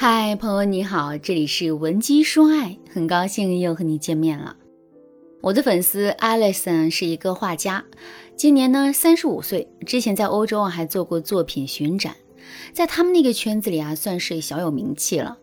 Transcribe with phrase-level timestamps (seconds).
[0.00, 4.54] 嗨，朋友你好，这里是文姬说爱，很高兴又和你见面了。
[5.40, 7.84] 我的粉丝 Alison 是一个画家，
[8.36, 12.14] 今年呢三十五岁，之前在欧洲啊还做过作品巡展，
[12.72, 15.36] 在他们那个圈子里啊算是小有名气了。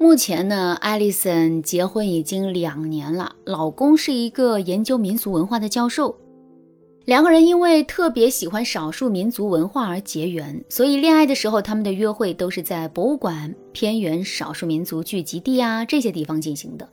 [0.00, 6.18] 目前呢，Alison 结婚已经两年了，老公是一个研究民俗文化的教授。
[7.04, 16.88] 两个人因为特别喜欢少数民族文化而结缘，所以恋爱的时候，他们的约会都是在博物馆、偏远少数民族聚集地啊这些地方进行的，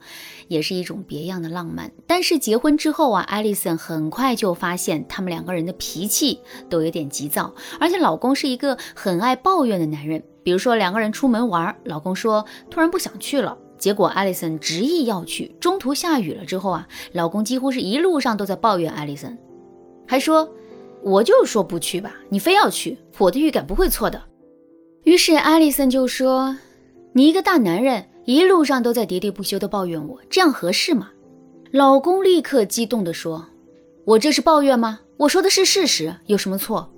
[0.48, 1.92] 也是一种别样的浪漫。
[2.08, 10.20] 但是结婚之后啊，艾丽森很快就发现他们两个人的脾气都有点急躁，而且老公是一个很爱抱怨的男人。
[10.42, 19.38] 比如说两个人出门玩，老公说突然不想去了，结果艾丽森执意要去，中途下雨了之后啊，老公几乎是一路上都在抱怨艾丽森。
[20.10, 20.52] 还说，
[21.04, 24.20] 我就说不去吧，你非要去，我的预感不会错的。
[25.04, 26.58] 于是艾丽森就说
[27.14, 31.10] ：“你一个大男人，一路上都在喋喋不休的抱怨我，这样合适吗？”
[31.70, 33.46] 老公立刻激动地说
[34.04, 34.98] ：“我这是抱怨吗？
[35.16, 36.92] 我说的是事实，有什么错？”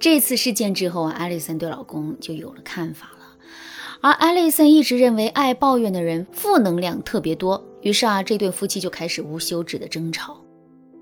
[0.00, 3.26] 这次事件之后啊，艾丽森对老公就有了看法了。
[4.00, 10.42] 而艾丽森一直认为爱抱怨的人负能量特别多，于是啊，这对夫妻就开始无休止的争吵。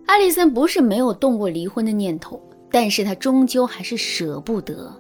[0.09, 4.91] 艾丽森不是没有动过离婚的念头，但是她终究还是舍不得，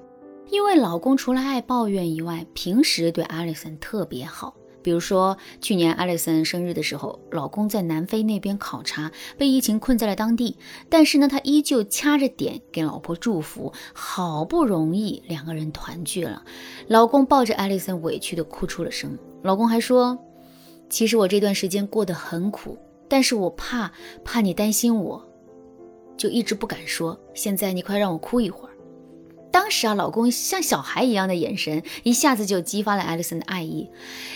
[0.50, 4.54] 因为老公除了爱抱怨以外，平时对艾丽森特别好。
[4.82, 10.58] 比如说去年艾丽森生日的时候，老公在南非那边考察，被疫情困在了当地，
[10.90, 16.42] 但是呢，他依旧掐着点给老婆祝福，好不容易两个人团聚了，
[16.86, 19.16] 老公抱着艾丽森委屈的哭出了声。
[19.42, 20.18] 老公还说，
[20.90, 22.76] 其实我这段时间过得很苦。
[23.08, 23.92] 但是我怕
[24.24, 25.26] 怕你担心我，
[26.16, 27.18] 就一直不敢说。
[27.34, 28.72] 现在你快让我哭一会儿。
[29.50, 33.90] 当时啊，老公像小孩一样的眼神，一下子就激发了艾丽森的爱意。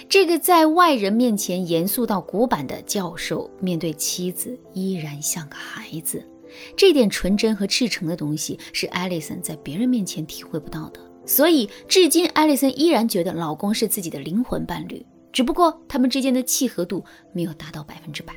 [0.08, 6.26] 这个在外人面前严肃到古板的教授，面对妻子依然像个孩子。
[6.76, 11.00] 这点纯真和赤诚的东西，是艾丽森在别人面前体会不到的。
[11.24, 18.34] 所以，至今艾丽森依然觉得老公是自己的灵魂伴侣，只不过他们之间的契合度没有达到百分之百。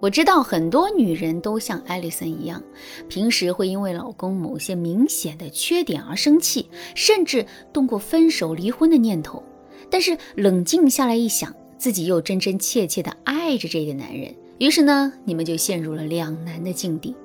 [0.00, 2.62] 我知道很多女人都像艾丽森一样，
[3.08, 9.42] 平时会因为老公某些明显的缺点而生气，甚至动过分手、离婚的念头。
[9.90, 17.16] 但是冷静下来一想，自己又真真切切的爱着这个男人，于是呢，你们就陷入了两难的境地。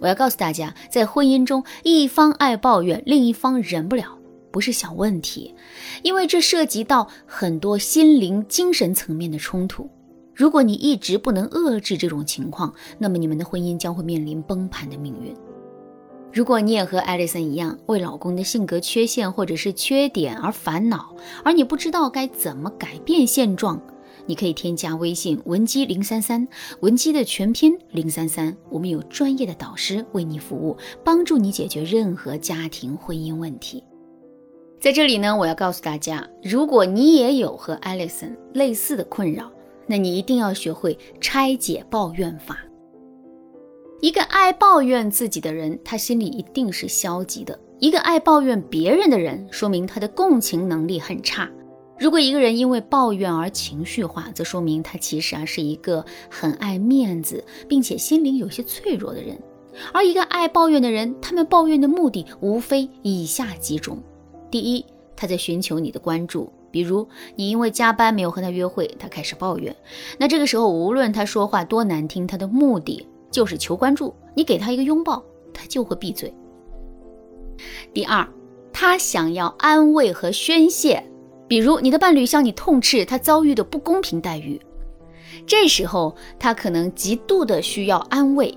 [0.00, 4.18] 我要告诉大家，在婚姻中，一方爱抱怨，另一方忍不了，
[4.50, 5.54] 不是小问题，
[6.02, 9.90] 因为这涉及到很多心灵、精神层面的冲突。
[10.38, 15.34] 如果你一直不能遏制这种情况，那么你们的婚姻将会面临崩盘的命运。
[16.32, 21.12] 如果你也和艾丽森一样，为老公的性格缺陷或者是缺点而烦恼，
[21.42, 23.82] 而你不知道该怎么改变现状，
[24.26, 26.46] 你可以添加微信文姬零三三，
[26.82, 33.82] 文姬的全拼零三三，我们有专业的导师为你服务，帮助你解决任何家庭婚姻问题。
[34.80, 39.50] 在这里呢，我要告诉大家，如果你也有和艾丽森类似的困扰，
[39.88, 42.58] 那你一定要学会拆解抱怨法。
[44.00, 51.50] 一个爱抱怨自己的人，他心里一定是消极的；一个爱抱怨别人的人，说明他的共情能力很差。
[51.98, 59.36] 如果一个人因为抱怨而情绪化，则说明他其实啊是一个很爱面子，并且心灵有些脆弱的人。
[59.92, 63.98] 而一个爱抱怨的人，他们抱怨的目的无非以下几种：
[64.48, 64.84] 第一，
[65.16, 66.52] 他在寻求你的关注。
[66.70, 69.74] 比如你因为加班没有和他约会，他开始抱怨。
[70.18, 74.14] 那这个时候，无论他说话多难听，他的目的就是求关注。
[74.34, 76.32] 你给他一个拥抱，他就会闭嘴。
[77.92, 78.26] 第二，
[78.72, 81.02] 他想要安慰和宣泄。
[81.48, 84.60] 比如你的伴侣向你痛斥他遭遇的不公平待遇，
[85.46, 88.56] 这时候他可能极度的需要安慰。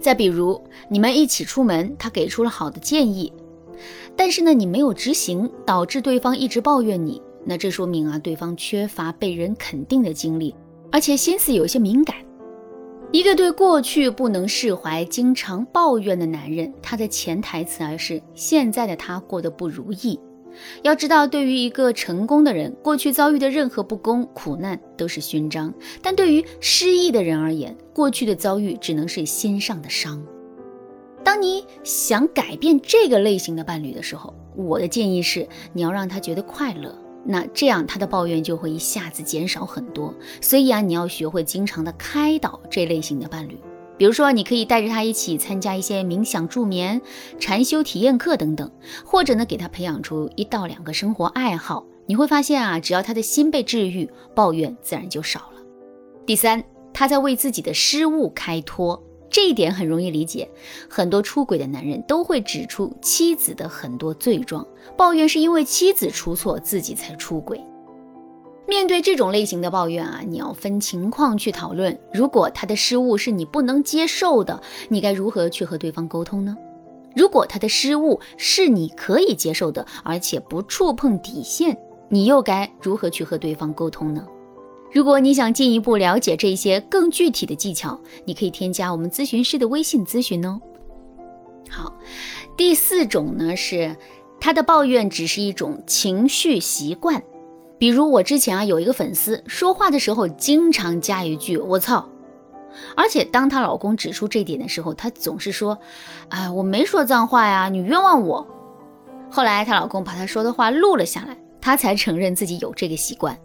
[0.00, 3.32] 再比如你们一起出门，他给出了好的建议。
[4.16, 10.54] 但是呢，你没有执行，导致对方一直抱怨你，那这说明啊，对方缺乏被人肯定的经历，
[10.90, 12.16] 而且心思有些敏感。
[13.12, 20.18] 一个对过去不能释怀、经常抱怨的男人，他的潜台词而是现在的他过得不如意。
[20.82, 25.70] 要知道，对于一个成功的人，过去遭遇的任何不公、苦难都是勋章；
[26.02, 30.20] 但对于失意的人而言，过去的遭遇只能是心上的伤。
[31.26, 40.14] 当你想改变这个类型的伴侣的时候，我的建议是你要让他觉得快乐，那这样他的抱怨就会一下子减少很多。
[40.40, 43.58] 所以啊，你要学会经常的开导这类型的伴侣。
[43.98, 47.02] 比如说，你可以带着他一起参加一些冥想助眠、
[47.40, 48.70] 禅修体验课等等，
[49.04, 51.84] 或者呢，给他培养出一到两个生活爱好。
[52.06, 55.60] 你会发现啊，只要他的心被治愈，抱怨自然就少了。
[56.24, 56.62] 第三，
[56.92, 59.02] 他在为自己的失误开脱，
[59.36, 60.48] 这一点很容易理解。
[60.88, 64.66] 很多出轨的男人都会指出妻子的很多罪状，
[64.96, 67.62] 抱怨是因为妻子出错，自己才出轨。
[68.66, 72.00] 面对这种类型的抱怨啊，你要分情况去讨论。
[72.14, 76.56] 如果他的失误是你不能接受的，你该如何去和对方沟通呢？
[77.14, 81.76] 如果他的失误是你可以接受的，而且不触碰底线，
[82.08, 84.26] 你又该如何去和对方沟通呢？
[84.92, 90.60] 如果你想进一步了解这些更具体的技巧，你可以添加我们咨询师的微信咨询哦。
[91.68, 91.92] 好，
[92.56, 93.94] 第四种呢是
[94.40, 97.22] 他的抱怨只是一种情绪习惯。
[97.78, 102.08] 比如我之前啊有一个粉丝说话的时候经常加一句“我操”，
[102.96, 105.78] 而且当她老公指出这点的时候，她总是说
[106.30, 108.46] ：“哎，我没说脏话呀，你冤枉我。”
[109.30, 113.36] 后来她老公把她说的话录了下来，她才承认自己有这个习惯。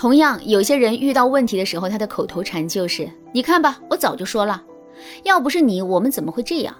[0.00, 4.62] 同样，有些人遇到问题的时候，他的口头禅就是：“你看吧，我早就说了，
[5.24, 6.74] 要不是你，我们怎么会这样？”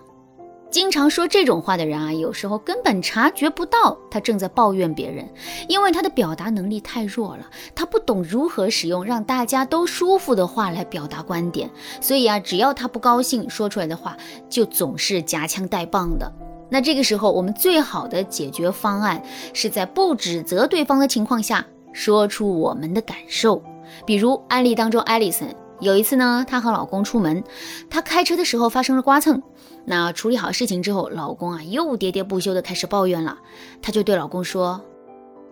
[0.72, 5.28] 经常说这种话的人啊，有时候根本察觉不到他正在抱怨别人，
[5.68, 7.44] 因为他的表达能力太弱了，
[7.74, 11.68] 他不懂如何使用让大家都舒服的话来表达观点，
[12.00, 14.16] 所以啊，只要他不高兴，说出来的话
[14.48, 16.32] 就总是夹枪带棒的。
[16.70, 19.22] 那这个时候，我们最好的解决方案
[19.52, 23.62] 是在不指责对方的情况下，说出我们的感受。
[24.06, 25.48] 比如案例当中，艾丽森。
[25.80, 27.42] 有一次呢，她和老公出门，
[27.88, 29.42] 她开车的时候发生了刮蹭。
[29.86, 33.38] 那处理好事情之后，老公啊又喋喋不休的开始抱怨了。
[33.80, 34.80] 她就对老公说：“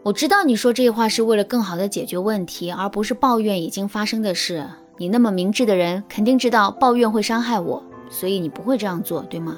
[0.05, 4.67] 我知道你说这话是为了更好的解决问题，而不是抱怨已经发生的事。
[4.99, 9.57] 你那么明智的人，肯定知道抱怨会伤害我，所以你不会这样做，对吗？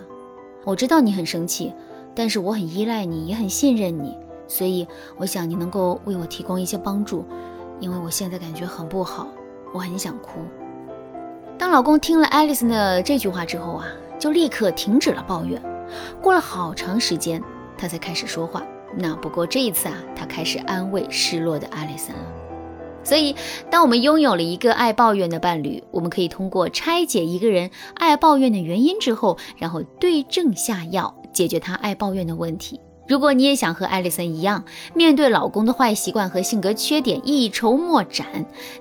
[0.65, 1.73] 我知道你很生气，
[2.15, 4.17] 但是我很依赖你，也很信任你，
[4.51, 4.85] 所以
[5.17, 7.25] 我想你能够为我提供一些帮助，
[7.79, 9.29] 因为我现在感觉很不好，
[9.73, 10.41] 我很想哭。”
[11.57, 13.87] 当老公听了爱丽丝的这句话之后啊，
[14.19, 15.63] 就立刻停止了抱怨。
[16.21, 17.41] 过了好长时间，
[17.79, 18.63] 他才开始说话。
[18.97, 22.19] 那不过这一次啊，他开始安慰失落的爱丽丝了。
[23.05, 23.37] 所以，
[23.71, 32.81] 当我们拥有了一个爱抱怨的伴侣，我们可以通过拆解一个人爱抱怨的原因之后，然后对症下药，解决他爱抱怨的问题。
[33.11, 34.65] 如果你也想和艾丽森一样，
[34.95, 38.25] 面对老公的坏习惯和性格缺点一筹莫展，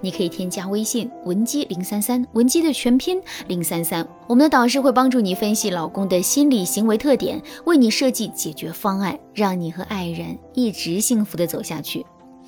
[0.02, 12.06] 你可以添加微信文姬零三三，文姬的全拼零三三，我们的导师会帮助你分析老公的心理行为特点，为你设计解决方案，让你和爱人一直幸福的走下去。